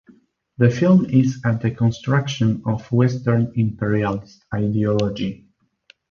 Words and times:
The 0.57 0.71
film 0.71 1.05
is 1.11 1.35
a 1.45 1.53
deconstruction 1.53 2.63
of 2.65 2.91
Western 2.91 3.51
imperialist 3.55 4.43
ideology. 4.51 5.45